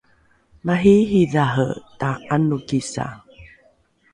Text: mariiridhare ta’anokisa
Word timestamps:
mariiridhare 0.67 1.69
ta’anokisa 1.99 3.05